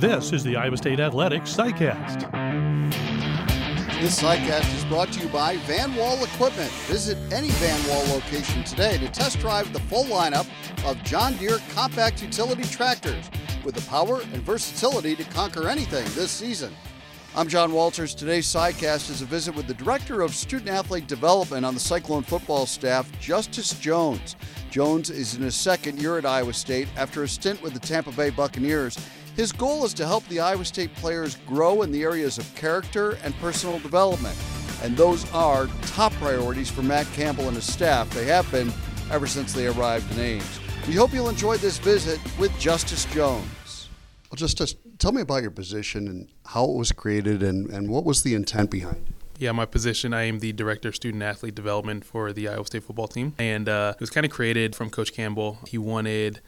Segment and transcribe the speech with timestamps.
[0.00, 2.32] This is the Iowa State Athletics SciCast.
[4.00, 6.70] This SciCast is brought to you by Van Wall Equipment.
[6.88, 10.48] Visit any Van Wall location today to test drive the full lineup
[10.86, 13.30] of John Deere compact utility tractors
[13.62, 16.74] with the power and versatility to conquer anything this season.
[17.36, 18.14] I'm John Walters.
[18.14, 22.22] Today's SciCast is a visit with the Director of Student Athlete Development on the Cyclone
[22.22, 24.36] football staff, Justus Jones.
[24.70, 28.12] Jones is in his second year at Iowa State after a stint with the Tampa
[28.12, 28.96] Bay Buccaneers.
[29.36, 33.16] His goal is to help the Iowa State players grow in the areas of character
[33.22, 34.36] and personal development.
[34.82, 38.10] And those are top priorities for Matt Campbell and his staff.
[38.10, 38.72] They have been
[39.10, 40.60] ever since they arrived in Ames.
[40.88, 43.88] We hope you'll enjoy this visit with Justus Jones.
[44.30, 48.04] Well, Justus, tell me about your position and how it was created and, and what
[48.04, 49.14] was the intent behind it.
[49.38, 52.84] Yeah, my position, I am the director of student athlete development for the Iowa State
[52.84, 53.34] football team.
[53.38, 55.58] And uh, it was kind of created from Coach Campbell.
[55.66, 56.40] He wanted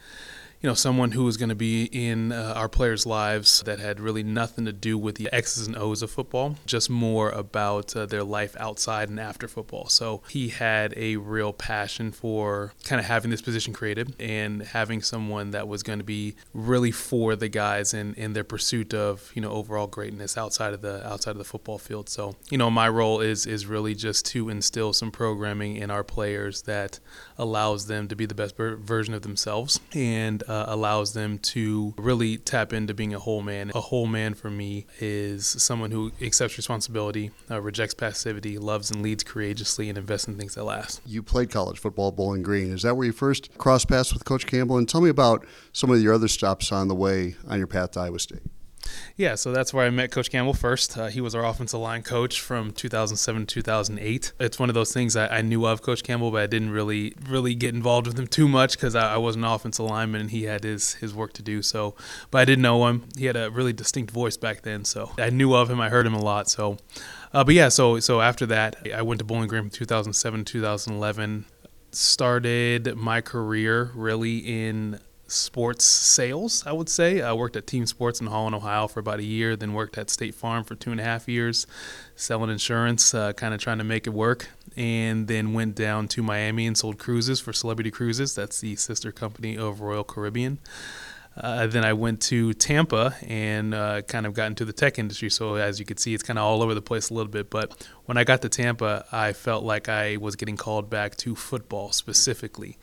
[0.63, 3.99] you know, someone who was going to be in uh, our players' lives that had
[3.99, 8.07] really nothing to do with the X's and O's of football, just more about uh,
[8.07, 9.89] their life outside and after football.
[9.89, 15.03] So he had a real passion for kind of having this position created and having
[15.03, 19.33] someone that was going to be really for the guys in, in their pursuit of,
[19.35, 22.09] you know, overall greatness outside of the outside of the football field.
[22.09, 26.05] So, you know, my role is is really just to instill some programming in our
[26.05, 27.01] players that
[27.37, 32.37] allows them to be the best version of themselves and uh, allows them to really
[32.37, 33.73] tap into being a whole man.
[33.75, 39.03] A whole man for me is someone who accepts responsibility, uh, rejects passivity, loves and
[39.03, 41.01] leads courageously, and invests in things that last.
[41.07, 42.71] You played college football Bowling Green.
[42.71, 44.77] Is that where you first crossed paths with Coach Campbell?
[44.77, 47.93] And tell me about some of your other stops on the way on your path
[47.93, 48.43] to Iowa State.
[49.17, 50.97] Yeah, so that's where I met Coach Campbell first.
[50.97, 54.33] Uh, he was our offensive line coach from 2007 to 2008.
[54.41, 57.15] It's one of those things I, I, knew of Coach Campbell, but I didn't really
[57.29, 60.31] really get involved with him too much because I, I, was an offensive lineman and
[60.31, 61.63] he had his his work to do.
[61.63, 61.95] So,
[62.31, 63.09] but I didn't know him.
[63.17, 65.81] He had a really distinct voice back then, so I knew of him.
[65.81, 66.49] I heard him a lot.
[66.49, 66.79] So,
[67.33, 71.45] uh, but yeah, so so after that, I went to Bowling Green from 2007 2011.
[71.95, 74.99] Started my career really in
[75.33, 77.23] sports sales, I would say.
[77.23, 80.11] I worked at Team Sports in Holland, Ohio for about a year, then worked at
[80.11, 81.67] State Farm for two and a half years,
[82.15, 84.49] selling insurance, uh, kind of trying to make it work.
[84.77, 88.35] And then went down to Miami and sold cruises for Celebrity Cruises.
[88.35, 90.59] That's the sister company of Royal Caribbean.
[91.37, 95.31] Uh, then I went to Tampa and uh, kind of got into the tech industry.
[95.31, 97.49] So as you can see, it's kind of all over the place a little bit.
[97.49, 101.35] But when I got to Tampa, I felt like I was getting called back to
[101.35, 102.79] football specifically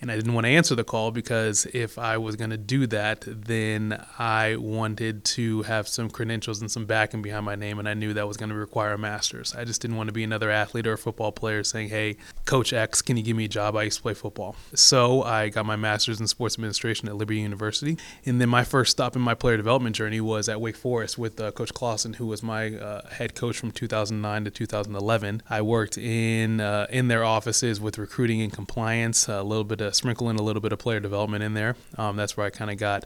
[0.00, 2.86] and I didn't want to answer the call because if I was going to do
[2.88, 7.88] that, then I wanted to have some credentials and some backing behind my name, and
[7.88, 9.54] I knew that was going to require a master's.
[9.54, 12.72] I just didn't want to be another athlete or a football player saying, "Hey, Coach
[12.72, 13.76] X, can you give me a job?
[13.76, 17.40] I used to play football." So I got my master's in sports administration at Liberty
[17.40, 21.18] University, and then my first stop in my player development journey was at Wake Forest
[21.18, 25.42] with uh, Coach Clawson, who was my uh, head coach from 2009 to 2011.
[25.50, 29.89] I worked in uh, in their offices with recruiting and compliance, a little bit of
[29.94, 31.76] sprinkle in a little bit of player development in there.
[31.96, 33.04] Um, that's where I kind of got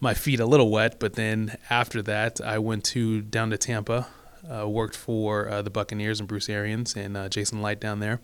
[0.00, 0.98] my feet a little wet.
[1.00, 4.06] But then after that, I went to down to Tampa.
[4.46, 8.20] Uh, worked for uh, the Buccaneers and Bruce Arians and uh, Jason Licht down there.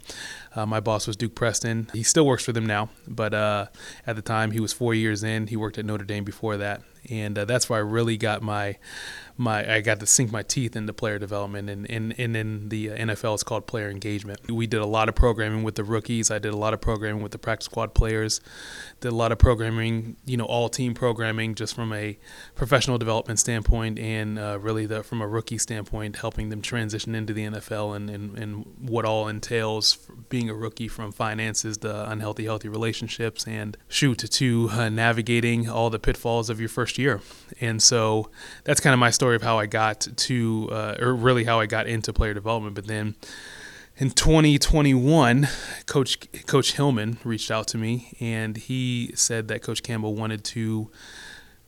[0.55, 1.89] Uh, my boss was Duke Preston.
[1.95, 3.69] He still works for them now, but uh,
[4.07, 5.47] at the time he was four years in.
[5.47, 8.77] He worked at Notre Dame before that, and uh, that's where I really got my
[9.41, 12.91] my I got to sink my teeth into player development and, and, and in the
[12.91, 14.51] uh, NFL it's called player engagement.
[14.51, 16.31] We did a lot of programming with the rookies.
[16.31, 18.41] I did a lot of programming with the practice squad players.
[19.01, 22.19] Did a lot of programming, you know, all team programming just from a
[22.55, 27.33] professional development standpoint and uh, really the, from a rookie standpoint, helping them transition into
[27.33, 29.97] the NFL and, and, and what all entails
[30.29, 35.89] being a rookie from finances to unhealthy, healthy relationships and shoot to uh, navigating all
[35.89, 37.21] the pitfalls of your first year.
[37.61, 38.31] And so
[38.65, 41.61] that's kind of my story story of how I got to, uh, or really how
[41.61, 42.75] I got into player development.
[42.75, 43.15] But then
[43.97, 45.47] in 2021,
[45.87, 50.91] Coach Coach Hillman reached out to me, and he said that Coach Campbell wanted to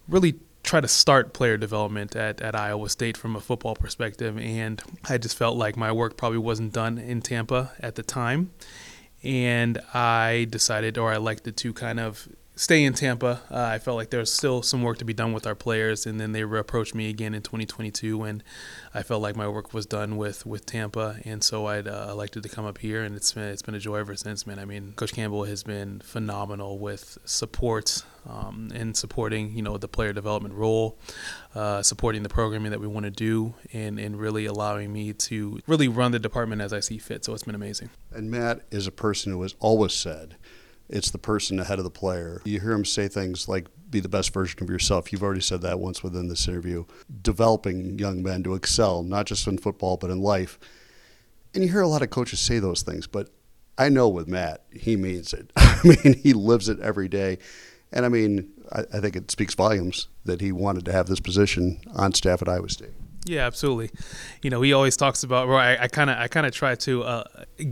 [0.09, 0.35] really
[0.65, 4.37] try to start player development at, at Iowa State from a football perspective.
[4.39, 8.51] And I just felt like my work probably wasn't done in Tampa at the time.
[9.23, 13.41] And I decided, or I elected to kind of stay in Tampa.
[13.51, 16.07] Uh, I felt like there was still some work to be done with our players,
[16.07, 18.43] and then they approached me again in 2022, and
[18.95, 22.43] I felt like my work was done with, with Tampa, and so I uh, elected
[22.43, 24.59] to come up here, and it's been it's been a joy ever since, man.
[24.59, 29.89] I mean, Coach Campbell has been phenomenal with support um, and supporting you know the
[29.89, 30.99] player development role,
[31.55, 35.61] uh, supporting the programming that we want to do, and and really allowing me to
[35.67, 37.25] really run the department as I see fit.
[37.25, 37.91] So it's been amazing.
[38.11, 40.37] And Matt is a person who has always said
[40.93, 42.41] it's the person ahead of the player.
[42.45, 45.13] You hear him say things like, be the best version of yourself.
[45.13, 46.85] You've already said that once within this interview.
[47.23, 50.59] Developing young men to excel, not just in football, but in life.
[51.55, 53.31] And you hear a lot of coaches say those things, but
[53.77, 55.51] I know with Matt, he means it.
[55.57, 57.39] I mean, he lives it every day.
[57.93, 61.21] And I mean, I, I think it speaks volumes that he wanted to have this
[61.21, 62.95] position on staff at Iowa State.
[63.25, 63.91] Yeah, absolutely.
[64.43, 65.47] You know, he always talks about.
[65.47, 67.25] Well, I kind of, I kind of try to uh,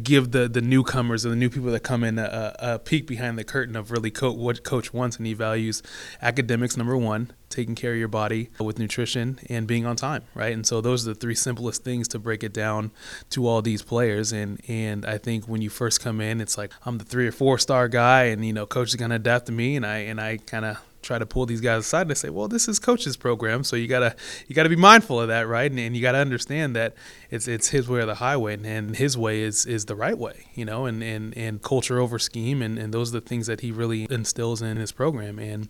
[0.02, 3.37] give the the newcomers or the new people that come in a, a peek behind
[3.37, 5.82] the curtain of really co- what coach wants and he values.
[6.23, 10.52] Academics, number one, taking care of your body with nutrition and being on time, right?
[10.52, 12.93] And so those are the three simplest things to break it down
[13.31, 14.32] to all these players.
[14.32, 17.32] And and I think when you first come in, it's like I'm the three or
[17.32, 20.20] four star guy, and you know, coach is gonna adapt to me, and I and
[20.20, 23.17] I kind of try to pull these guys aside and say, well, this is coach's
[23.17, 24.14] program, so you gotta
[24.47, 25.70] you gotta be mindful of that, right?
[25.70, 26.94] And, and you gotta understand that
[27.31, 30.17] it's it's his way or the highway, and, and, his way is is the right
[30.17, 33.47] way, you know, and and, and culture over scheme, and, and those are the things
[33.47, 35.69] that he really instills in his program, and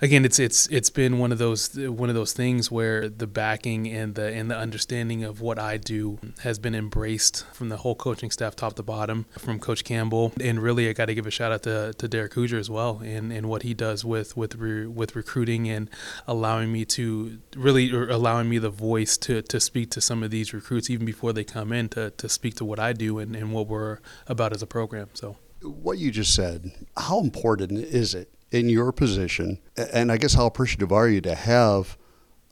[0.00, 3.88] again, it's it's it's been one of those one of those things where the backing
[3.88, 7.94] and the and the understanding of what I do has been embraced from the whole
[7.94, 11.30] coaching staff, top to bottom, from Coach Campbell, and really I got to give a
[11.30, 14.56] shout out to, to Derek Hoodjer as well, and, and what he does with with
[14.56, 15.90] re, with recruiting and
[16.26, 20.52] allowing me to really allowing me the voice to to speak to some of these
[20.52, 23.52] recruits even before they come in to to speak to what I do and, and
[23.52, 25.08] what we're about as a program.
[25.14, 29.58] So what you just said, how important is it in your position,
[29.92, 31.98] and I guess how appreciative are you to have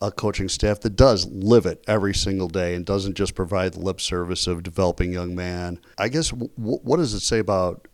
[0.02, 3.80] a coaching staff that does live it every single day and doesn't just provide the
[3.80, 5.80] lip service of developing young man?
[5.98, 7.88] I guess w- what does it say about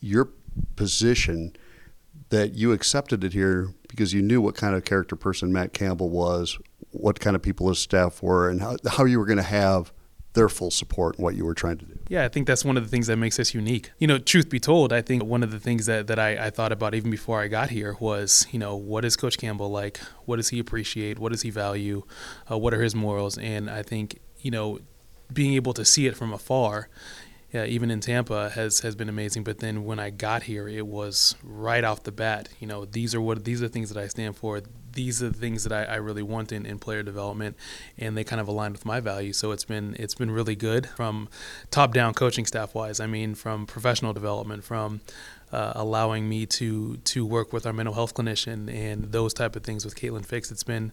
[0.00, 0.30] your
[0.76, 1.54] position
[2.30, 6.08] that you accepted it here because you knew what kind of character person Matt Campbell
[6.08, 6.58] was,
[6.90, 9.92] what kind of people his staff were, and how, how you were going to have
[10.34, 11.98] their full support in what you were trying to do.
[12.08, 13.90] Yeah, I think that's one of the things that makes us unique.
[13.98, 16.50] You know, truth be told, I think one of the things that, that I, I
[16.50, 19.98] thought about even before I got here was, you know, what is Coach Campbell like?
[20.24, 21.18] What does he appreciate?
[21.18, 22.04] What does he value?
[22.50, 23.36] Uh, what are his morals?
[23.38, 24.80] And I think, you know,
[25.32, 26.88] being able to see it from afar
[27.52, 29.44] yeah, even in Tampa has has been amazing.
[29.44, 32.48] But then when I got here, it was right off the bat.
[32.58, 34.62] You know, these are what these are things that I stand for.
[34.92, 37.56] These are the things that I, I really want in, in player development,
[37.98, 39.36] and they kind of align with my values.
[39.36, 41.28] So it's been it's been really good from
[41.70, 43.00] top down coaching staff wise.
[43.00, 45.00] I mean, from professional development, from
[45.52, 49.62] uh, allowing me to to work with our mental health clinician and those type of
[49.62, 50.50] things with Caitlin Fix.
[50.50, 50.92] It's been,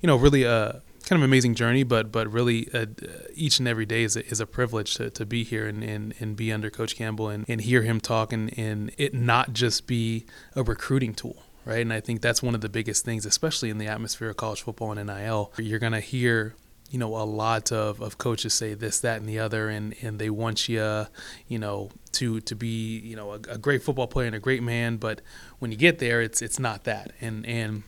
[0.00, 2.86] you know, really a kind of amazing journey, but but really uh,
[3.34, 6.14] each and every day is a, is a privilege to, to be here and, and,
[6.20, 9.86] and be under Coach Campbell and, and hear him talk and, and it not just
[9.86, 11.42] be a recruiting tool.
[11.68, 11.82] Right.
[11.82, 14.62] And I think that's one of the biggest things, especially in the atmosphere of college
[14.62, 15.52] football and NIL.
[15.58, 16.54] You're going to hear
[16.90, 20.18] you know, a lot of, of coaches say this, that, and the other, and, and
[20.18, 21.04] they want you,
[21.46, 24.62] you know, to to be, you know, a, a, great football player and a great
[24.62, 24.96] man.
[24.96, 25.20] But
[25.58, 27.12] when you get there, it's it's not that.
[27.20, 27.82] And and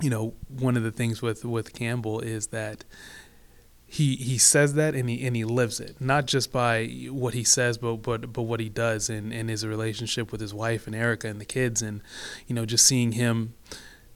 [0.00, 2.84] you know, one of the things with with Campbell is that
[3.92, 7.42] he he says that and he and he lives it, not just by what he
[7.42, 10.94] says, but but but what he does and and his relationship with his wife and
[10.94, 12.00] Erica and the kids, and
[12.46, 13.54] you know, just seeing him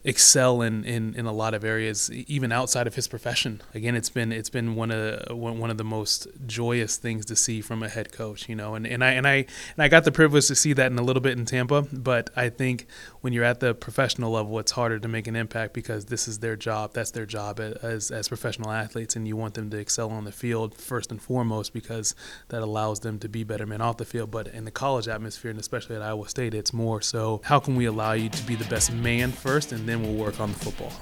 [0.04, 3.62] excel in, in, in a lot of areas, even outside of his profession.
[3.74, 7.60] Again, it's been it's been one of one of the most joyous things to see
[7.62, 8.74] from a head coach, you know.
[8.74, 11.02] And, and I and I and I got the privilege to see that in a
[11.02, 12.86] little bit in Tampa, but I think
[13.22, 16.40] when you're at the professional level, it's harder to make an impact because this is
[16.40, 16.92] their job.
[16.92, 20.32] That's their job as as professional athletes, and you want them to excel on the
[20.32, 22.14] field first and foremost because
[22.48, 24.30] that allows them to be better men off the field.
[24.30, 27.74] But in the college atmosphere, and especially at Iowa State, it's more so how can
[27.74, 30.58] we allow you to be the best man first, and then we'll work on the
[30.58, 30.92] football.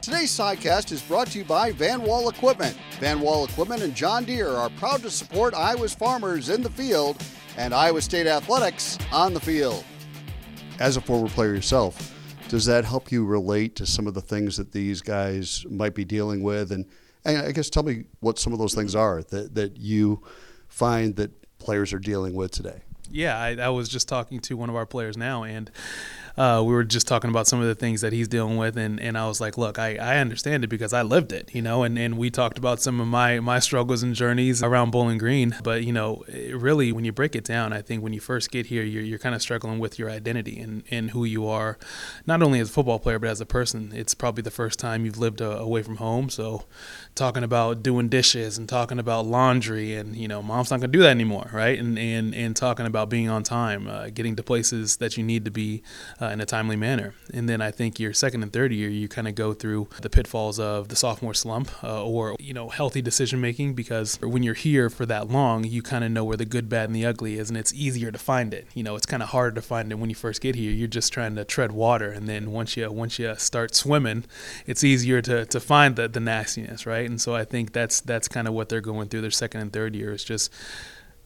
[0.00, 2.76] Today's sidecast is brought to you by Van Wall Equipment.
[2.98, 7.22] Van Wall Equipment and John Deere are proud to support Iowa's farmers in the field
[7.56, 9.84] and Iowa State athletics on the field
[10.80, 12.16] as a former player yourself,
[12.48, 16.04] does that help you relate to some of the things that these guys might be
[16.04, 16.72] dealing with?
[16.72, 16.86] And,
[17.24, 20.22] and I guess tell me what some of those things are that, that you
[20.68, 22.80] find that players are dealing with today.
[23.10, 25.70] Yeah, I, I was just talking to one of our players now, and
[26.36, 29.00] uh, we were just talking about some of the things that he's dealing with, and,
[29.00, 31.82] and I was like, look, I, I understand it because I lived it, you know,
[31.82, 35.56] and, and we talked about some of my, my struggles and journeys around Bowling Green.
[35.62, 38.66] But, you know, really, when you break it down, I think when you first get
[38.66, 41.78] here, you're, you're kind of struggling with your identity and, and who you are,
[42.26, 43.92] not only as a football player, but as a person.
[43.94, 46.30] It's probably the first time you've lived uh, away from home.
[46.30, 46.64] So
[47.14, 50.98] talking about doing dishes and talking about laundry and, you know, mom's not going to
[50.98, 51.78] do that anymore, right?
[51.78, 55.44] And, and, and talking about being on time, uh, getting to places that you need
[55.44, 55.82] to be
[56.20, 57.14] uh, in a timely manner.
[57.32, 60.10] And then I think your second and third year, you kind of go through the
[60.10, 64.54] pitfalls of the sophomore slump uh, or, you know, healthy decision making because when you're
[64.54, 67.38] here for that long, you kind of know where the good, bad, and the ugly
[67.38, 68.66] is, and it's easier to find it.
[68.74, 70.72] You know, it's kind of harder to find it when you first get here.
[70.72, 74.24] You're just trying to tread water, and then once you once you start swimming,
[74.66, 77.08] it's easier to, to find the, the nastiness, right?
[77.08, 79.72] And so I think that's that's kind of what they're going through their second and
[79.72, 80.52] third year is just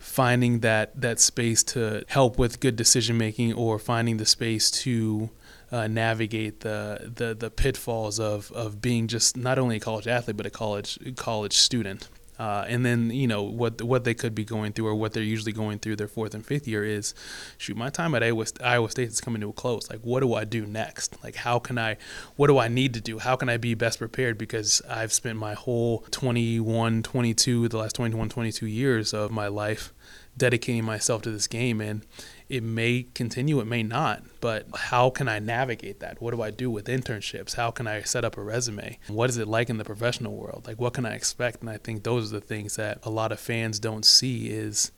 [0.05, 5.31] finding that that space to help with good decision making or finding the space to
[5.73, 10.37] uh, navigate the, the the pitfalls of, of being just not only a college athlete
[10.37, 12.09] but a college college student.
[12.37, 15.23] Uh, and then you know what what they could be going through or what they're
[15.23, 17.15] usually going through their fourth and fifth year is
[17.57, 19.89] shoot my time at Iowa, Iowa State is coming to a close.
[19.89, 21.17] Like what do I do next?
[21.25, 21.97] Like how can I
[22.37, 23.21] what do I need to do?
[23.21, 24.37] How can I be best prepared?
[24.37, 29.94] Because I've spent my whole 21 22 the last 21 22 years of my life
[30.37, 32.05] dedicating myself to this game and
[32.49, 36.21] it may continue it may not but how can i navigate that?
[36.21, 37.55] What do i do with internships?
[37.55, 38.99] How can i set up a resume?
[39.09, 40.65] What is it like in the professional world?
[40.67, 41.61] Like what can i expect?
[41.61, 44.91] And i think those are the things that a lot of fans don't see is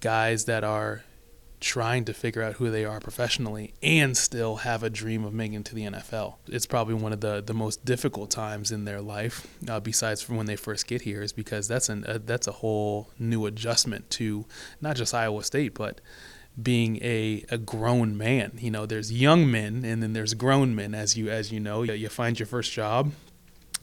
[0.00, 1.02] guys that are
[1.64, 5.60] trying to figure out who they are professionally and still have a dream of making
[5.60, 6.34] it to the NFL.
[6.46, 10.36] It's probably one of the, the most difficult times in their life, uh, besides from
[10.36, 14.10] when they first get here, is because that's an uh, that's a whole new adjustment
[14.10, 14.44] to
[14.82, 16.02] not just Iowa State, but
[16.62, 18.52] being a, a grown man.
[18.58, 20.94] You know, there's young men and then there's grown men.
[20.94, 23.12] As you as you know, you find your first job,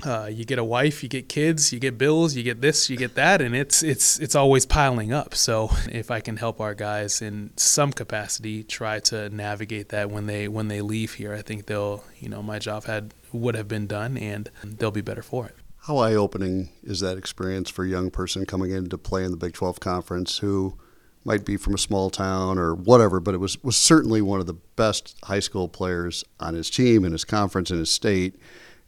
[0.03, 2.97] uh, you get a wife, you get kids, you get bills, you get this, you
[2.97, 5.35] get that, and it's it's it's always piling up.
[5.35, 10.25] So if I can help our guys in some capacity try to navigate that when
[10.25, 13.67] they when they leave here, I think they'll you know my job had would have
[13.67, 15.55] been done, and they'll be better for it.
[15.85, 19.31] How eye opening is that experience for a young person coming in to play in
[19.31, 20.77] the Big 12 conference who
[21.23, 24.47] might be from a small town or whatever, but it was was certainly one of
[24.47, 28.35] the best high school players on his team in his conference in his state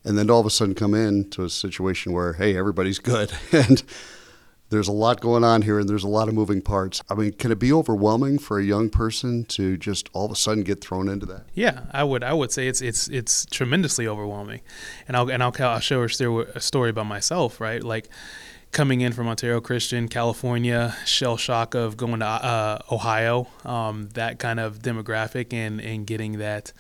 [0.04, 3.32] and then all of a sudden come in to a situation where hey everybody's good.
[3.54, 3.84] And
[4.70, 7.02] there's a lot going on here and there's a lot of moving parts.
[7.10, 10.36] I mean can it be overwhelming for a young person to just all of a
[10.36, 11.46] sudden get thrown into that?
[11.54, 14.62] Yeah i would i would say it's it's it's tremendously overwhelming.
[15.08, 17.84] And i'll and i'll, I'll show a story about myself right?
[17.84, 18.10] Like
[18.74, 24.40] coming in from Ontario Christian, California, shell shock of going to uh, Ohio, um, that
[24.40, 26.74] kind of demographic, and and getting that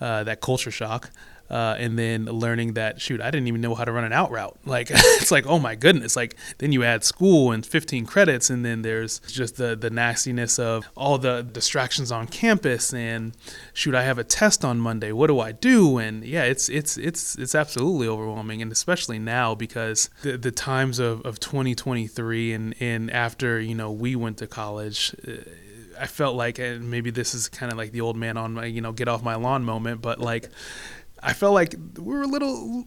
[0.00, 1.10] uh, that culture shock
[1.50, 4.30] uh, and then learning that shoot i didn't even know how to run an out
[4.30, 4.56] route.
[4.74, 6.16] Like it's like oh my goodness.
[6.16, 10.58] Like then you add school and 15 credits and then there's just the the nastiness
[10.58, 13.36] of all the distractions on campus and
[13.72, 15.12] shoot i have a test on monday.
[15.12, 15.98] What do i do?
[15.98, 18.62] And yeah it's it's it's it's absolutely overwhelming.
[18.62, 23.92] And especially now because the, the times of, of 2023 and and after you know
[23.92, 25.32] we went to college uh,
[25.96, 28.64] I felt like, and maybe this is kind of like the old man on my,
[28.64, 30.50] you know, get off my lawn moment, but like
[31.24, 32.84] I felt like we were a little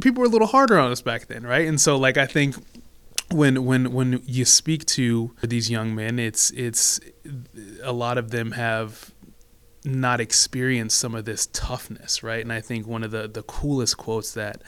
[0.00, 1.66] people were a little harder on us back then, right?
[1.66, 2.56] And so like I think
[3.30, 7.00] when when when you speak to these young men, it's it's
[7.82, 9.12] a lot of them have
[9.84, 12.40] not experienced some of this toughness, right?
[12.40, 14.62] And I think one of the the coolest quotes that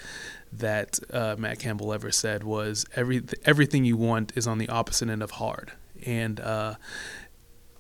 [0.53, 5.09] that uh, Matt Campbell ever said was every everything you want is on the opposite
[5.09, 5.73] end of hard,
[6.07, 6.75] and uh,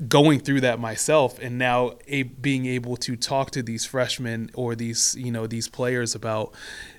[0.06, 4.76] going through that myself and now a, being able to talk to these freshmen or
[4.76, 6.54] these you know these players about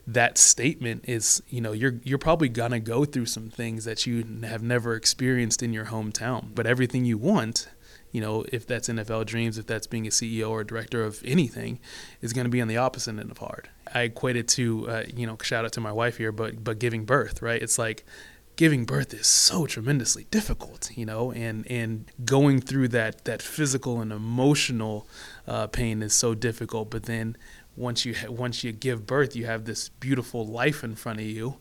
[0.06, 4.06] that statement is you know you're you're probably going to go through some things that
[4.06, 6.54] you have never experienced in your hometown.
[6.54, 7.70] But everything you want
[8.12, 11.22] you know if that's NFL dreams if that's being a CEO or a director of
[11.24, 11.80] anything
[12.22, 13.70] is going to be on the opposite end of hard.
[13.94, 16.80] I equate it to uh, you know shout out to my wife here but but
[16.80, 17.62] giving birth right?
[17.62, 18.04] It's like
[18.60, 24.02] giving birth is so tremendously difficult, you know, and and going through that that physical
[24.02, 25.08] and emotional
[25.48, 26.90] uh, pain is so difficult.
[26.90, 27.38] But then
[27.78, 31.26] once you ha- once you give birth, you have this beautiful life in front of
[31.26, 31.56] you,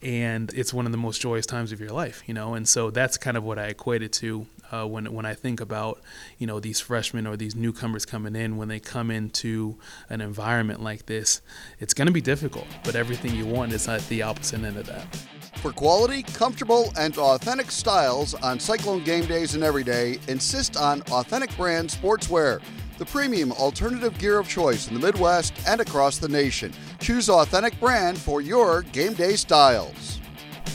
[0.00, 2.54] and it's one of the most joyous times of your life, you know.
[2.54, 5.60] And so that's kind of what I equate it to uh, when when I think
[5.60, 6.02] about
[6.38, 9.76] you know these freshmen or these newcomers coming in when they come into
[10.08, 11.42] an environment like this,
[11.80, 12.68] it's going to be difficult.
[12.84, 15.43] But everything you want is at the opposite end of that.
[15.56, 21.00] For quality, comfortable, and authentic styles on Cyclone game days and every day, insist on
[21.10, 22.60] Authentic Brand Sportswear,
[22.98, 26.72] the premium alternative gear of choice in the Midwest and across the nation.
[27.00, 30.20] Choose Authentic Brand for your game day styles.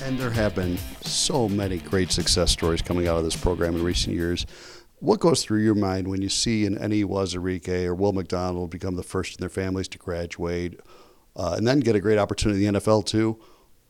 [0.03, 3.83] And there have been so many great success stories coming out of this program in
[3.83, 4.45] recent years.
[4.99, 8.95] What goes through your mind when you see an Enyi Uwazurike or Will McDonald become
[8.95, 10.79] the first in their families to graduate
[11.35, 13.39] uh, and then get a great opportunity in the NFL too?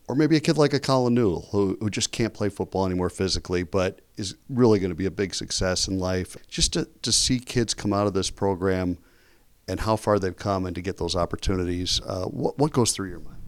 [0.09, 3.11] Or maybe a kid like a Colin Newell who, who just can't play football anymore
[3.11, 6.35] physically, but is really going to be a big success in life.
[6.47, 8.97] Just to, to see kids come out of this program
[9.67, 12.01] and how far they've come and to get those opportunities.
[12.03, 13.38] Uh, what, what goes through your mind?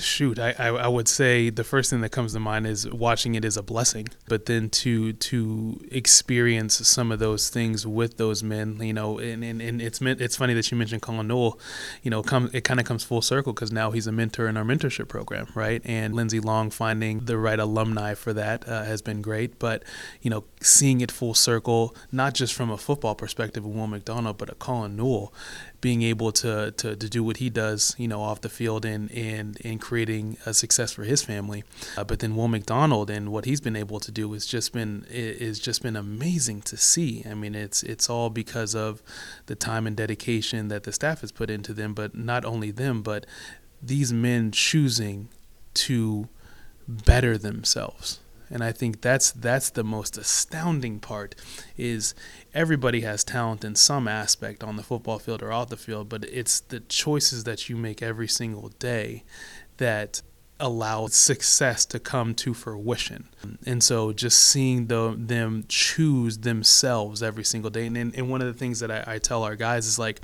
[0.00, 3.34] Shoot I, I, I would say the first thing that comes to mind is watching
[3.34, 8.42] it is a blessing but then to to experience some of those things with those
[8.42, 11.58] men you know and, and, and it's it's funny that you mentioned Colin Newell
[12.02, 14.56] you know come it kind of comes full circle because now he's a mentor in
[14.56, 15.82] our mentorship program right?
[15.84, 19.82] And Lindsay Long finding the right alumni for that uh, has been great but
[20.22, 24.38] you know seeing it full circle not just from a football perspective of Will McDonald
[24.38, 25.34] but a Colin Newell
[25.82, 29.10] being able to, to, to do what he does, you know, off the field and,
[29.10, 31.64] and, and creating a success for his family.
[31.96, 35.04] Uh, but then Will McDonald and what he's been able to do has just been
[35.10, 37.24] is just been amazing to see.
[37.28, 39.02] I mean, it's it's all because of
[39.46, 43.02] the time and dedication that the staff has put into them, but not only them,
[43.02, 43.26] but
[43.82, 45.28] these men choosing
[45.74, 46.28] to
[46.86, 48.20] better themselves
[48.52, 51.34] and I think that's that's the most astounding part
[51.76, 52.14] is
[52.52, 56.24] everybody has talent in some aspect on the football field or off the field, but
[56.26, 59.24] it's the choices that you make every single day
[59.78, 60.20] that
[60.60, 63.28] allow success to come to fruition.
[63.66, 67.86] And so just seeing the, them choose themselves every single day.
[67.86, 70.20] And, and one of the things that I, I tell our guys is like,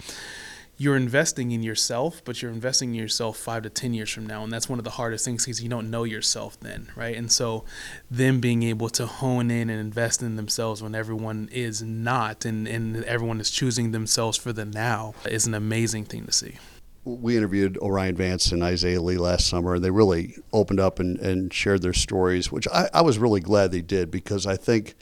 [0.80, 4.44] you're investing in yourself, but you're investing in yourself five to 10 years from now.
[4.44, 7.16] And that's one of the hardest things because you don't know yourself then, right?
[7.16, 7.64] And so,
[8.08, 12.68] them being able to hone in and invest in themselves when everyone is not and,
[12.68, 16.56] and everyone is choosing themselves for the now is an amazing thing to see.
[17.04, 21.18] We interviewed O'Rien Vance and Isaiah Lee last summer, and they really opened up and,
[21.18, 24.94] and shared their stories, which I, I was really glad they did because I think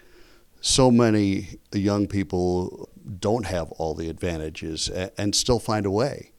[0.66, 6.32] so many young people don't have all the advantages and still find a way.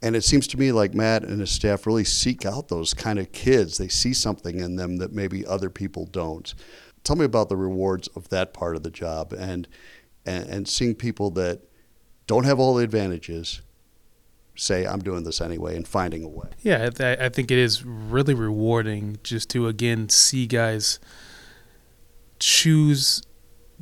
[0.00, 3.18] And it seems to me like Matt and his staff really seek out those kind
[3.18, 3.76] of kids.
[3.76, 6.54] They see something in them that maybe other people don't.
[7.02, 9.66] Tell me about the rewards of that part of the job and
[10.24, 11.62] and, and seeing people that
[12.28, 13.62] don't have all the advantages
[14.54, 16.50] say I'm doing this anyway and finding a way.
[16.60, 21.00] Yeah, I think it is really rewarding just to again see guys
[22.38, 23.22] choose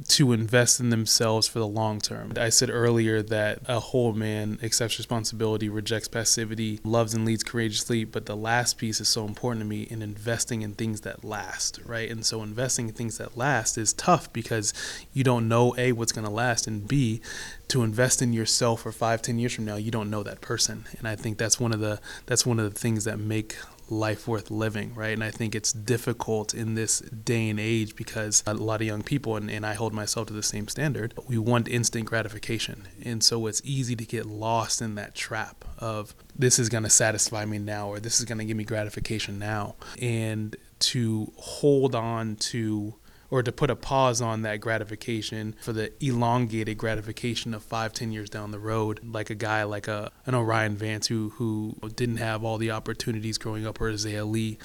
[0.08, 2.32] to invest in themselves for the long term.
[2.36, 8.04] I said earlier that a whole man accepts responsibility, rejects passivity, loves and leads courageously,
[8.04, 11.80] but the last piece is so important to me in investing in things that last,
[11.84, 12.10] right?
[12.10, 14.74] And so investing in things that last is tough because
[15.14, 17.22] you don't know A, what's going to last, and B,
[17.68, 20.84] to invest in yourself for five, ten years from now, you don't know that person.
[20.98, 23.56] And I think that's one of the that's one of the things that make
[23.88, 25.12] life worth living, right?
[25.12, 29.02] And I think it's difficult in this day and age because a lot of young
[29.02, 32.88] people, and, and I hold myself to the same standard, we want instant gratification.
[33.04, 36.90] And so it's easy to get lost in that trap of this is going to
[36.90, 39.76] satisfy me now or this is going to give me gratification now.
[40.00, 42.94] And to hold on to
[43.30, 48.12] or to put a pause on that gratification for the elongated gratification of five, ten
[48.12, 52.18] years down the road, like a guy like a an O'Rien Vance who who didn't
[52.18, 54.58] have all the opportunities growing up, or Isaiah Lee,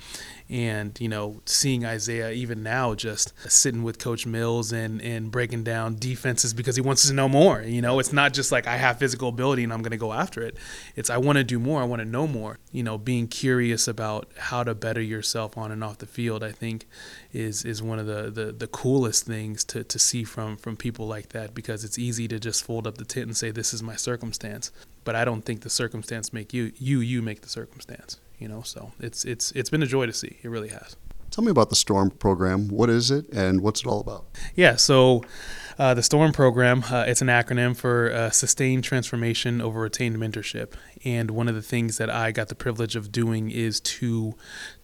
[0.51, 5.63] and you know seeing Isaiah even now just sitting with Coach Mills and and breaking
[5.63, 7.61] down defenses because he wants to know more.
[7.61, 10.11] You know, it's not just like I have physical ability and I'm going to go
[10.11, 10.57] after it.
[10.95, 11.81] It's I want to do more.
[11.81, 12.59] I want to know more.
[12.71, 16.43] You know, being curious about how to better yourself on and off the field.
[16.43, 16.85] I think
[17.31, 21.07] is is one of the, the, the coolest things to, to see from from people
[21.07, 23.81] like that because it's easy to just fold up the tent and say this is
[23.81, 24.71] my circumstance.
[25.05, 28.61] But I don't think the circumstance make you you you make the circumstance you know.
[28.61, 30.37] So it's it's it's been a joy to see.
[30.41, 30.97] It really has.
[31.29, 32.67] Tell me about the Storm program.
[32.67, 34.25] What is it, and what's it all about?
[34.53, 35.21] Yeah, so
[35.81, 40.73] uh, the STORM program, uh, it's an acronym for uh, Sustained Transformation Over Retained Mentorship.
[41.03, 44.35] And one of the things that I got the privilege of doing is to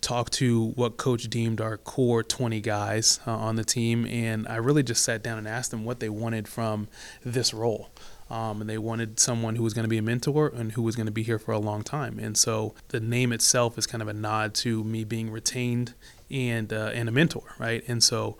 [0.02, 4.08] talk to what coach deemed our core 20 guys uh, on the team.
[4.08, 6.88] And I really just sat down and asked them what they wanted from
[7.24, 7.92] this role.
[8.30, 10.96] Um, and they wanted someone who was going to be a mentor and who was
[10.96, 12.20] going to be here for a long time.
[12.20, 15.94] And so the name itself is kind of a nod to me being retained
[16.30, 17.84] and uh, and a mentor, right?
[17.88, 18.38] And so,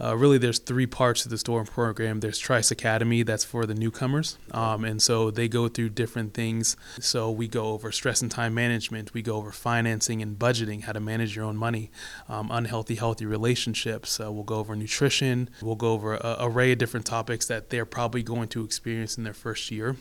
[0.00, 2.20] uh, really, there's three parts to the STORM program.
[2.20, 6.76] There's Trice Academy, that's for the newcomers, um, and so they go through different things.
[7.00, 10.92] So we go over stress and time management, we go over financing and budgeting, how
[10.92, 11.90] to manage your own money,
[12.28, 14.20] um, unhealthy, healthy relationships.
[14.20, 15.50] Uh, we'll go over nutrition.
[15.62, 19.24] We'll go over an array of different topics that they're probably going to experience in
[19.24, 19.96] their first year.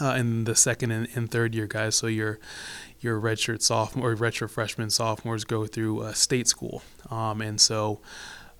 [0.00, 1.96] Uh, and the second and, and, third year guys.
[1.96, 2.38] So your
[3.00, 8.00] your redshirt sophomore or redshirt freshmen sophomores go through uh, state school, um, and so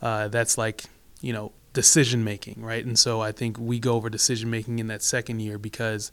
[0.03, 0.85] uh, that's like
[1.21, 2.85] you know decision making, right?
[2.85, 6.11] And so I think we go over decision making in that second year because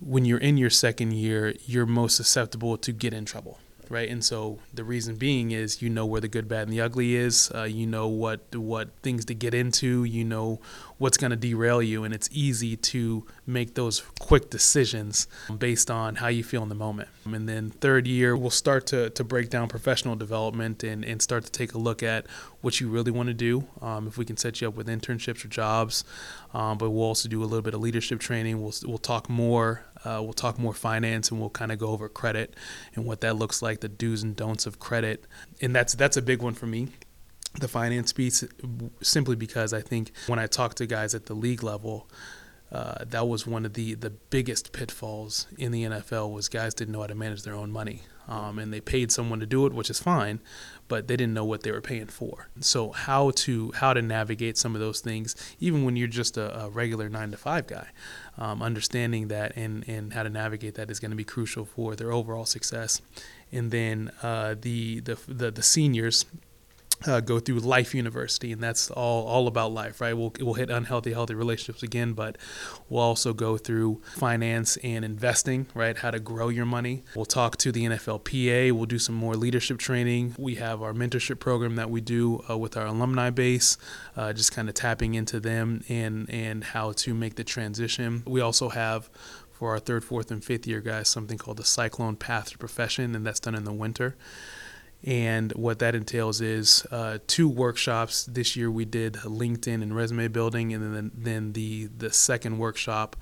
[0.00, 4.08] when you're in your second year, you're most susceptible to get in trouble right?
[4.08, 7.14] And so the reason being is you know where the good, bad, and the ugly
[7.14, 7.50] is.
[7.54, 10.04] Uh, you know what what things to get into.
[10.04, 10.60] You know
[10.98, 15.26] what's going to derail you, and it's easy to make those quick decisions
[15.58, 17.08] based on how you feel in the moment.
[17.24, 21.44] And then third year, we'll start to, to break down professional development and, and start
[21.44, 22.26] to take a look at
[22.60, 23.66] what you really want to do.
[23.82, 26.04] Um, if we can set you up with internships or jobs,
[26.52, 28.62] um, but we'll also do a little bit of leadership training.
[28.62, 29.84] We'll, we'll talk more.
[30.04, 32.54] Uh, we'll talk more finance and we'll kind of go over credit
[32.94, 35.24] and what that looks like, the do's and don'ts of credit.
[35.62, 36.88] And that's that's a big one for me
[37.60, 38.44] the finance piece
[39.00, 42.08] simply because I think when I talk to guys at the league level,
[42.72, 46.92] uh, that was one of the, the biggest pitfalls in the NFL was guys didn't
[46.92, 48.02] know how to manage their own money.
[48.26, 50.40] Um, and they paid someone to do it, which is fine,
[50.88, 52.48] but they didn't know what they were paying for.
[52.60, 56.64] So how to how to navigate some of those things, even when you're just a,
[56.64, 57.88] a regular nine to five guy,
[58.38, 61.94] um, understanding that and, and how to navigate that is going to be crucial for
[61.94, 63.02] their overall success.
[63.52, 66.24] And then uh, the, the the the seniors
[67.06, 70.14] uh, go through Life University, and that's all all about life, right?
[70.14, 72.36] We'll we'll hit unhealthy, healthy relationships again, but
[72.88, 75.96] we'll also go through finance and investing, right?
[75.96, 77.02] How to grow your money.
[77.14, 78.72] We'll talk to the NFLPA.
[78.72, 80.34] We'll do some more leadership training.
[80.38, 83.76] We have our mentorship program that we do uh, with our alumni base,
[84.16, 88.22] uh, just kind of tapping into them and and how to make the transition.
[88.26, 89.10] We also have
[89.52, 93.14] for our third, fourth, and fifth year guys something called the Cyclone Path to Profession,
[93.14, 94.16] and that's done in the winter.
[95.06, 98.24] And what that entails is uh, two workshops.
[98.24, 103.14] This year we did LinkedIn and resume building, and then then the the second workshop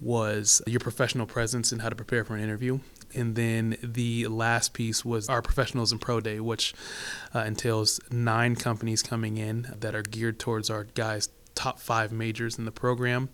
[0.00, 2.80] was your professional presence and how to prepare for an interview.
[3.14, 6.74] And then the last piece was our professionals in pro day, which
[7.34, 12.58] uh, entails nine companies coming in that are geared towards our guys' top five majors
[12.58, 13.28] in the program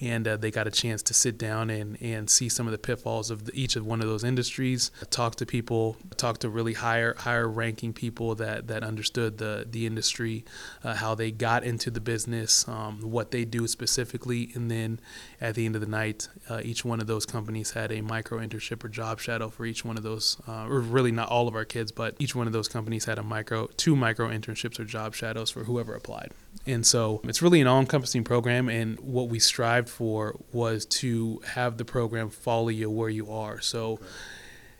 [0.00, 2.78] and uh, they got a chance to sit down and, and see some of the
[2.78, 6.74] pitfalls of the, each of one of those industries, talk to people, talk to really
[6.74, 10.44] higher higher ranking people that, that understood the, the industry,
[10.84, 15.00] uh, how they got into the business, um, what they do specifically, and then
[15.40, 18.38] at the end of the night, uh, each one of those companies had a micro
[18.38, 21.54] internship or job shadow for each one of those, uh, or really not all of
[21.54, 24.84] our kids, but each one of those companies had a micro two micro internships or
[24.84, 26.32] job shadows for whoever applied.
[26.66, 28.68] And so it's really an all encompassing program.
[28.68, 33.60] And what we strived for was to have the program follow you where you are.
[33.60, 34.00] So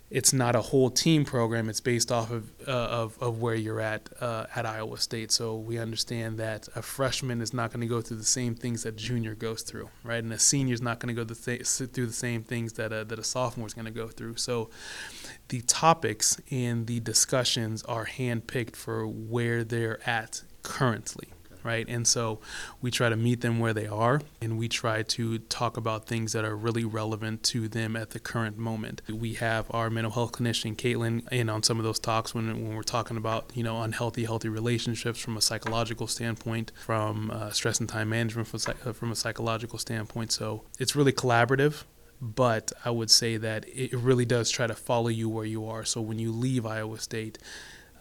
[0.09, 1.69] it's not a whole team program.
[1.69, 5.31] It's based off of uh, of, of where you're at uh, at Iowa State.
[5.31, 8.83] So we understand that a freshman is not going to go through the same things
[8.83, 10.23] that junior goes through, right?
[10.23, 13.03] And a senior is not going to go th- through the same things that a,
[13.03, 14.37] that a sophomore is going to go through.
[14.37, 14.69] So
[15.49, 21.29] the topics and the discussions are handpicked for where they're at currently
[21.67, 21.85] right?
[21.87, 22.39] And so
[22.81, 26.31] we try to meet them where they are and we try to talk about things
[26.31, 29.01] that are really relevant to them at the current moment.
[29.09, 32.75] We have our mental health clinician, Caitlin, in on some of those talks when, when
[32.75, 37.79] we're talking about, you know, unhealthy, healthy relationships from a psychological standpoint, from uh, stress
[37.81, 40.31] and time management from, uh, from a psychological standpoint.
[40.31, 41.83] So it's really collaborative
[42.19, 45.85] but I would say that it really does try to follow you where you are.
[45.85, 47.37] So when you leave Iowa State,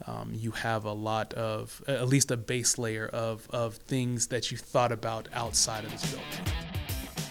[0.07, 4.51] um, you have a lot of, at least a base layer of, of things that
[4.51, 6.53] you thought about outside of this building.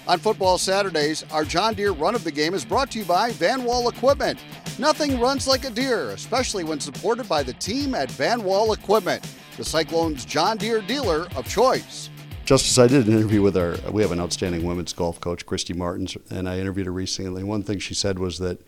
[0.08, 3.32] On football Saturdays, our John Deere Run of the Game is brought to you by
[3.32, 4.40] Van Wall Equipment.
[4.78, 9.26] Nothing runs like a deer, especially when supported by the team at Van Wall Equipment,
[9.58, 12.10] the Cyclones John Deere dealer of choice.
[12.46, 15.74] Justus, I did an interview with our, we have an outstanding women's golf coach, Christie
[15.74, 17.44] Martens, and I interviewed her recently.
[17.44, 18.62] One thing she said was that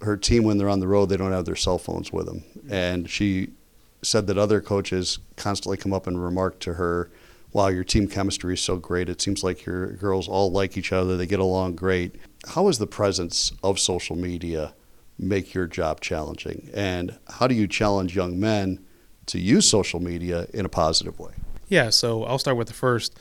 [0.00, 2.44] her team when they're on the road they don't have their cell phones with them.
[2.68, 3.50] And she
[4.02, 7.10] said that other coaches constantly come up and remark to her
[7.52, 9.08] wow your team chemistry is so great.
[9.08, 11.16] It seems like your girls all like each other.
[11.16, 12.16] They get along great.
[12.46, 14.74] How does the presence of social media
[15.18, 16.70] make your job challenging?
[16.72, 18.84] And how do you challenge young men
[19.26, 21.32] to use social media in a positive way?
[21.68, 23.18] Yeah so i'll start with the first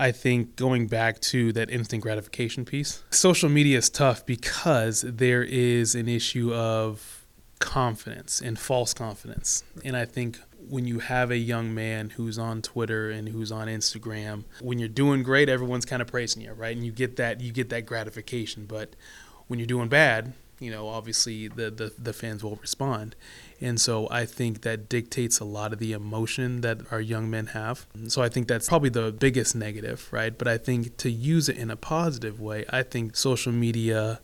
[0.00, 5.42] I think going back to that instant gratification piece, social media is tough because there
[5.42, 7.26] is an issue of
[7.58, 9.62] confidence and false confidence.
[9.84, 13.68] And I think when you have a young man who's on Twitter and who's on
[13.68, 16.74] Instagram, when you're doing great, everyone's kind of praising you, right?
[16.74, 18.64] And you get that you get that gratification.
[18.64, 18.96] But
[19.48, 23.16] when you're doing bad, you know, obviously the, the, the fans will respond.
[23.60, 27.46] And so I think that dictates a lot of the emotion that our young men
[27.48, 27.86] have.
[28.08, 30.36] So I think that's probably the biggest negative, right?
[30.36, 34.20] But I think to use it in a positive way, I think social media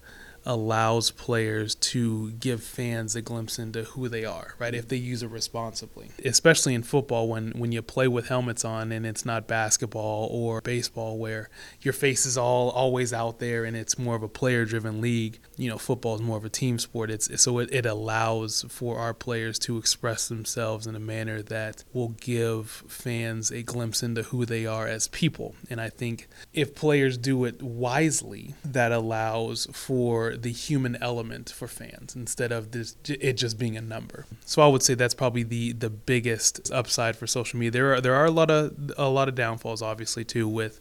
[0.47, 4.75] allows players to give fans a glimpse into who they are, right?
[4.75, 6.11] If they use it responsibly.
[6.25, 10.61] Especially in football when when you play with helmets on and it's not basketball or
[10.61, 11.51] baseball where
[11.83, 15.39] your face is all always out there and it's more of a player driven league.
[15.57, 17.11] You know, football is more of a team sport.
[17.11, 21.83] It's so it, it allows for our players to express themselves in a manner that
[21.93, 25.57] will give fans a glimpse into who they are as people.
[25.69, 31.69] And I think if players do it wisely, that allows for the human element for
[31.69, 34.27] fans instead of this it just being a number.
[34.45, 37.71] So I would say that's probably the the biggest upside for social media.
[37.71, 40.81] There are there are a lot of a lot of downfalls obviously too with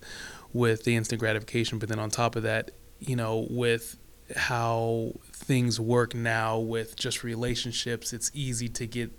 [0.53, 3.97] with the instant gratification, but then on top of that, you know, with
[4.35, 9.11] how things work now with just relationships, it's easy to get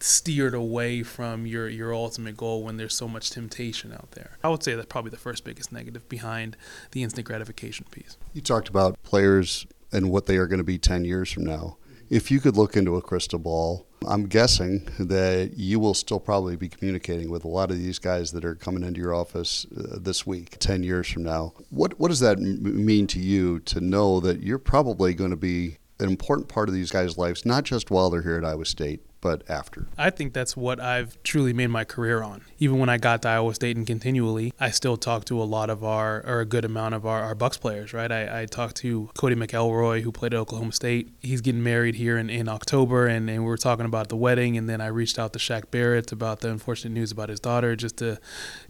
[0.00, 4.38] steered away from your your ultimate goal when there's so much temptation out there.
[4.42, 6.56] I would say that's probably the first biggest negative behind
[6.92, 8.16] the instant gratification piece.
[8.32, 11.76] You talked about players and what they are going to be 10 years from now.
[12.08, 16.56] If you could look into a crystal ball, I'm guessing that you will still probably
[16.56, 19.98] be communicating with a lot of these guys that are coming into your office uh,
[20.00, 21.52] this week, 10 years from now.
[21.68, 25.36] What, what does that m- mean to you to know that you're probably going to
[25.36, 28.64] be an important part of these guys' lives, not just while they're here at Iowa
[28.64, 29.86] State, but after.
[29.98, 32.42] I think that's what I've truly made my career on.
[32.58, 35.70] Even when I got to Iowa State and continually, I still talk to a lot
[35.70, 38.10] of our, or a good amount of our, our Bucks players, right?
[38.10, 41.10] I, I talked to Cody McElroy, who played at Oklahoma State.
[41.20, 44.56] He's getting married here in, in October, and, and we were talking about the wedding.
[44.56, 47.76] And then I reached out to Shaq Barrett about the unfortunate news about his daughter
[47.76, 48.18] just to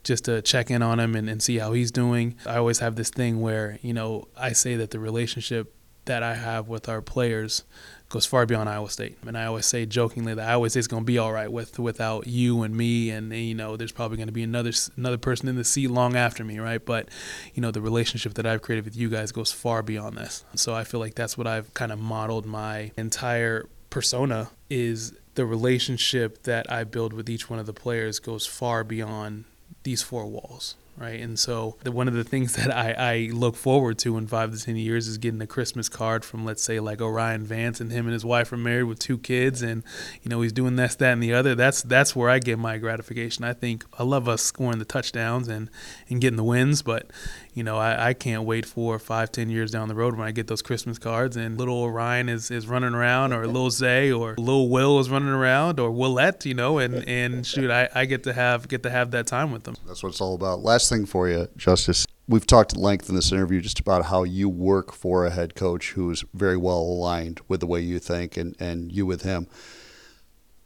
[0.02, 2.36] just to check in on him and, and see how he's doing.
[2.46, 5.74] I always have this thing where, you know, I say that the relationship
[6.06, 7.64] that I have with our players
[8.10, 9.16] goes far beyond Iowa State.
[9.24, 11.50] And I always say jokingly that I always say it's going to be all right
[11.50, 15.16] with without you and me, and you know, there's probably going to be another another
[15.16, 16.84] person in the seat long after me, right?
[16.84, 17.08] But
[17.54, 20.44] you know, the relationship that I've created with you guys goes far beyond this.
[20.56, 25.46] So I feel like that's what I've kind of modeled my entire persona is the
[25.46, 29.44] relationship that I build with each one of the players goes far beyond
[29.84, 31.20] these four walls right?
[31.20, 34.52] And so the, one of the things that I, I look forward to in five
[34.52, 37.90] to ten years is getting a Christmas card from, let's say, like O'Rien Vance, and
[37.90, 39.82] him and his wife are married with two kids, and
[40.22, 41.54] you know he's doing this, that, and the other.
[41.54, 43.44] That's that's where I get my gratification.
[43.44, 45.70] I think I love us scoring the touchdowns and
[46.08, 47.10] and getting the wins, but
[47.54, 50.30] you know, I, I can't wait for five, ten years down the road when I
[50.30, 54.34] get those Christmas cards and little Orion is, is running around or little Zay or
[54.36, 58.24] little Will is running around or Willette, you know, and, and shoot, I, I get
[58.24, 59.74] to have get to have that time with them.
[59.86, 60.60] That's what it's all about.
[60.60, 62.06] Last thing for you, Justus.
[62.28, 65.56] We've talked at length in this interview just about how you work for a head
[65.56, 69.22] coach who is very well aligned with the way you think and, and you with
[69.22, 69.48] him.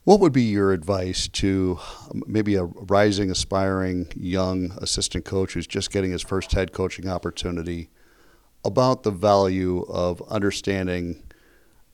[0.04, 1.78] What would be your advice to
[2.10, 7.08] um, maybe a rising, aspiring young assistant coach who's just getting his first head coaching
[7.08, 7.88] opportunity
[8.66, 11.22] about the value of understanding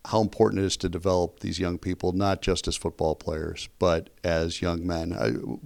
[0.06, 4.10] how important it is to develop these young people, not just as football players, but
[4.24, 5.12] as young men?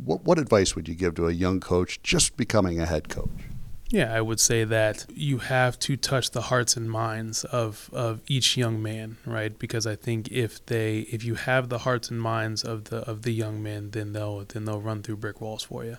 [0.04, 3.53] What, what advice would you give to a young coach just becoming a head coach?
[3.94, 8.22] Yeah, I would say that you have to touch the hearts and minds of, of
[8.26, 9.56] each young man, right?
[9.56, 13.22] Because I think if they if you have the hearts and minds of the of
[13.22, 15.98] the young men, then they'll then they'll run through brick walls for you.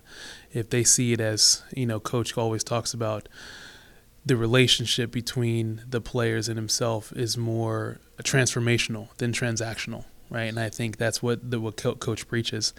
[0.52, 3.30] If they see it as you know, coach always talks about
[4.26, 10.44] the relationship between the players and himself is more transformational than transactional right?
[10.44, 12.74] And I think that's what the what coach preaches.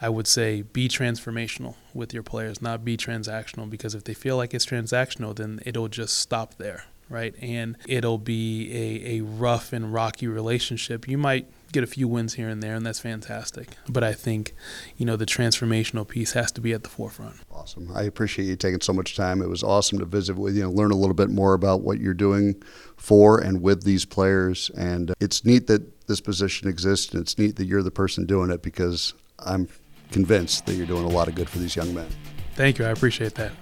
[0.00, 4.36] I would say be transformational with your players, not be transactional, because if they feel
[4.36, 7.34] like it's transactional, then it'll just stop there, right?
[7.40, 11.08] And it'll be a, a rough and rocky relationship.
[11.08, 13.66] You might get a few wins here and there, and that's fantastic.
[13.88, 14.54] But I think,
[14.96, 17.34] you know, the transformational piece has to be at the forefront.
[17.50, 17.90] Awesome.
[17.92, 19.42] I appreciate you taking so much time.
[19.42, 21.98] It was awesome to visit with you and learn a little bit more about what
[21.98, 22.62] you're doing
[22.96, 24.70] for and with these players.
[24.76, 28.26] And uh, it's neat that this position exists, and it's neat that you're the person
[28.26, 29.68] doing it because I'm
[30.10, 32.08] convinced that you're doing a lot of good for these young men.
[32.54, 32.84] Thank you.
[32.84, 33.52] I appreciate that.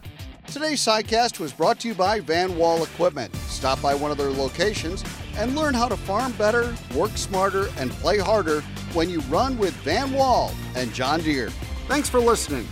[0.46, 3.34] Today's sidecast was brought to you by Van Wall Equipment.
[3.46, 5.04] Stop by one of their locations
[5.36, 8.60] and learn how to farm better, work smarter, and play harder
[8.92, 11.50] when you run with Van Wall and John Deere.
[11.88, 12.66] Thanks for listening.